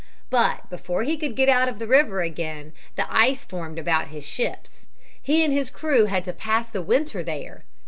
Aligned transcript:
But 0.31 0.67
before 0.71 1.03
he 1.03 1.15
could 1.15 1.35
get 1.35 1.47
out 1.47 1.67
of 1.69 1.77
the 1.77 1.85
river 1.85 2.23
again 2.23 2.73
the 2.95 3.05
ice 3.13 3.45
formed 3.45 3.77
about 3.77 4.07
his 4.07 4.25
ships. 4.25 4.87
He 5.21 5.43
and 5.43 5.53
his 5.53 5.69
crew 5.69 6.05
had 6.05 6.25
to 6.25 6.33
pass 6.33 6.67
the 6.67 6.81
winter 6.81 7.21
there. 7.21 7.65